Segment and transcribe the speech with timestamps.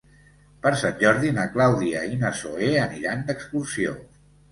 [0.61, 3.93] Per Sant Jordi na Clàudia i na Zoè aniran d'excursió.